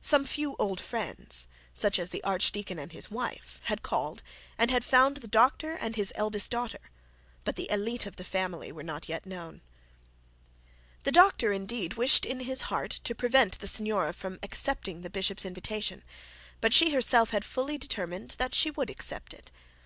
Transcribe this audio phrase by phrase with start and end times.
[0.00, 4.22] Some few old friends, such as the archdeacon and his wife, had called,
[4.56, 6.78] and had found the doctor and his eldest daughter;
[7.44, 9.60] but the elite of the family were not yet known.
[11.02, 15.44] The doctor indeed wished in his heart to prevent the signora from accepting the bishop's
[15.44, 16.04] invitation;
[16.62, 19.50] but she herself had fully determined that she would accept it.